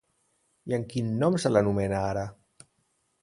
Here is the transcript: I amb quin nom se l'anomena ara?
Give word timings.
I 0.71 0.75
amb 0.77 0.87
quin 0.93 1.11
nom 1.23 1.37
se 1.43 1.51
l'anomena 1.53 1.99
ara? 2.13 2.23